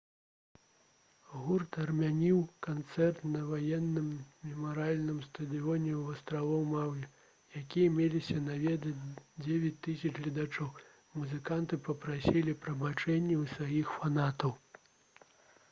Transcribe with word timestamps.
гурт 1.41 1.75
адмяніў 1.81 2.37
канцэрт 2.67 3.19
на 3.33 3.41
ваенным 3.49 4.07
мемарыяльным 4.45 5.19
стадыёне 5.27 5.93
вострава 6.05 6.55
маўі 6.71 7.05
які 7.59 7.83
меліся 7.97 8.39
наведаць 8.47 8.95
9000 9.49 10.13
гледачоў 10.21 10.71
музыканты 11.21 11.79
папрасілі 11.89 12.57
прабачэння 12.65 13.37
ў 13.43 13.45
сваіх 13.53 13.93
фанатаў 13.99 14.57